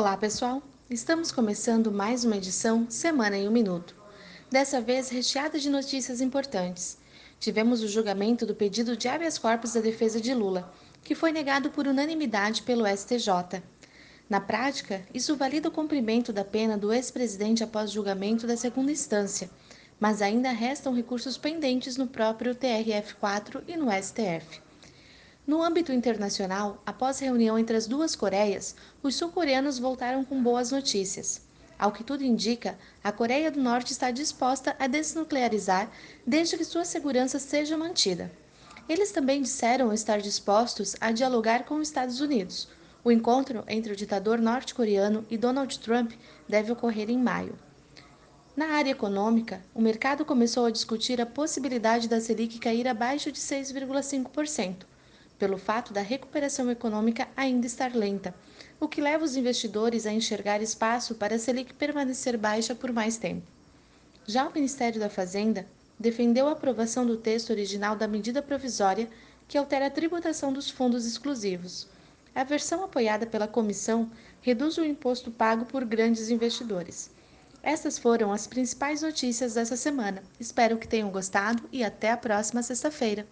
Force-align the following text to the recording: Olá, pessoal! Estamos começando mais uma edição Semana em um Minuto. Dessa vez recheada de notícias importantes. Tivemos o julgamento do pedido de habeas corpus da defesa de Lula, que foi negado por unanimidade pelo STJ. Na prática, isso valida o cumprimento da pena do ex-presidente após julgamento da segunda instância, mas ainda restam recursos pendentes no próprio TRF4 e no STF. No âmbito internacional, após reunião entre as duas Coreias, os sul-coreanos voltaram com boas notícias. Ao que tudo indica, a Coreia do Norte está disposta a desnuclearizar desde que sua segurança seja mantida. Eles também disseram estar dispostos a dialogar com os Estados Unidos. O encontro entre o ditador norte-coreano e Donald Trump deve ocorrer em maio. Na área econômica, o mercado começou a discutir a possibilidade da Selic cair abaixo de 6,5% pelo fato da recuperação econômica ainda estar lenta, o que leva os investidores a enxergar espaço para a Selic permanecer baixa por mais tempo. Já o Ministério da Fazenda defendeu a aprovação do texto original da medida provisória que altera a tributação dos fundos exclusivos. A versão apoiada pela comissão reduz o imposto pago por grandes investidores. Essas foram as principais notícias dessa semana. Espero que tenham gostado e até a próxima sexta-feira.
Olá, 0.00 0.16
pessoal! 0.16 0.62
Estamos 0.88 1.30
começando 1.30 1.92
mais 1.92 2.24
uma 2.24 2.38
edição 2.38 2.86
Semana 2.88 3.36
em 3.36 3.46
um 3.46 3.50
Minuto. 3.50 3.94
Dessa 4.50 4.80
vez 4.80 5.10
recheada 5.10 5.58
de 5.58 5.68
notícias 5.68 6.22
importantes. 6.22 6.96
Tivemos 7.38 7.82
o 7.82 7.86
julgamento 7.86 8.46
do 8.46 8.54
pedido 8.54 8.96
de 8.96 9.08
habeas 9.08 9.36
corpus 9.36 9.74
da 9.74 9.80
defesa 9.82 10.18
de 10.18 10.32
Lula, 10.32 10.72
que 11.04 11.14
foi 11.14 11.32
negado 11.32 11.68
por 11.68 11.86
unanimidade 11.86 12.62
pelo 12.62 12.86
STJ. 12.86 13.62
Na 14.26 14.40
prática, 14.40 15.02
isso 15.12 15.36
valida 15.36 15.68
o 15.68 15.70
cumprimento 15.70 16.32
da 16.32 16.46
pena 16.46 16.78
do 16.78 16.90
ex-presidente 16.90 17.62
após 17.62 17.90
julgamento 17.90 18.46
da 18.46 18.56
segunda 18.56 18.90
instância, 18.90 19.50
mas 20.00 20.22
ainda 20.22 20.50
restam 20.50 20.94
recursos 20.94 21.36
pendentes 21.36 21.98
no 21.98 22.06
próprio 22.06 22.54
TRF4 22.54 23.64
e 23.68 23.76
no 23.76 23.88
STF. 23.92 24.62
No 25.50 25.64
âmbito 25.64 25.92
internacional, 25.92 26.80
após 26.86 27.18
reunião 27.18 27.58
entre 27.58 27.76
as 27.76 27.88
duas 27.88 28.14
Coreias, 28.14 28.76
os 29.02 29.16
sul-coreanos 29.16 29.80
voltaram 29.80 30.24
com 30.24 30.40
boas 30.40 30.70
notícias. 30.70 31.42
Ao 31.76 31.90
que 31.90 32.04
tudo 32.04 32.22
indica, 32.22 32.78
a 33.02 33.10
Coreia 33.10 33.50
do 33.50 33.60
Norte 33.60 33.90
está 33.90 34.12
disposta 34.12 34.76
a 34.78 34.86
desnuclearizar 34.86 35.90
desde 36.24 36.56
que 36.56 36.64
sua 36.64 36.84
segurança 36.84 37.40
seja 37.40 37.76
mantida. 37.76 38.30
Eles 38.88 39.10
também 39.10 39.42
disseram 39.42 39.92
estar 39.92 40.20
dispostos 40.20 40.94
a 41.00 41.10
dialogar 41.10 41.64
com 41.64 41.78
os 41.78 41.88
Estados 41.88 42.20
Unidos. 42.20 42.68
O 43.02 43.10
encontro 43.10 43.64
entre 43.66 43.92
o 43.92 43.96
ditador 43.96 44.38
norte-coreano 44.38 45.26
e 45.28 45.36
Donald 45.36 45.80
Trump 45.80 46.12
deve 46.48 46.70
ocorrer 46.70 47.10
em 47.10 47.18
maio. 47.18 47.58
Na 48.54 48.66
área 48.66 48.92
econômica, 48.92 49.60
o 49.74 49.82
mercado 49.82 50.24
começou 50.24 50.66
a 50.66 50.70
discutir 50.70 51.20
a 51.20 51.26
possibilidade 51.26 52.08
da 52.08 52.20
Selic 52.20 52.60
cair 52.60 52.86
abaixo 52.86 53.32
de 53.32 53.40
6,5% 53.40 54.88
pelo 55.40 55.56
fato 55.56 55.90
da 55.90 56.02
recuperação 56.02 56.70
econômica 56.70 57.26
ainda 57.34 57.66
estar 57.66 57.94
lenta, 57.96 58.34
o 58.78 58.86
que 58.86 59.00
leva 59.00 59.24
os 59.24 59.36
investidores 59.36 60.04
a 60.04 60.12
enxergar 60.12 60.60
espaço 60.60 61.14
para 61.14 61.36
a 61.36 61.38
Selic 61.38 61.72
permanecer 61.72 62.36
baixa 62.36 62.74
por 62.74 62.92
mais 62.92 63.16
tempo. 63.16 63.46
Já 64.26 64.46
o 64.46 64.52
Ministério 64.52 65.00
da 65.00 65.08
Fazenda 65.08 65.66
defendeu 65.98 66.46
a 66.46 66.52
aprovação 66.52 67.06
do 67.06 67.16
texto 67.16 67.50
original 67.50 67.96
da 67.96 68.06
medida 68.06 68.42
provisória 68.42 69.08
que 69.48 69.56
altera 69.56 69.86
a 69.86 69.90
tributação 69.90 70.52
dos 70.52 70.68
fundos 70.70 71.06
exclusivos. 71.06 71.88
A 72.34 72.44
versão 72.44 72.84
apoiada 72.84 73.26
pela 73.26 73.48
comissão 73.48 74.10
reduz 74.42 74.76
o 74.76 74.84
imposto 74.84 75.30
pago 75.30 75.64
por 75.64 75.86
grandes 75.86 76.28
investidores. 76.28 77.10
Essas 77.62 77.98
foram 77.98 78.30
as 78.30 78.46
principais 78.46 79.00
notícias 79.00 79.54
dessa 79.54 79.76
semana. 79.76 80.22
Espero 80.38 80.76
que 80.76 80.86
tenham 80.86 81.10
gostado 81.10 81.62
e 81.72 81.82
até 81.82 82.10
a 82.10 82.16
próxima 82.16 82.62
sexta-feira. 82.62 83.26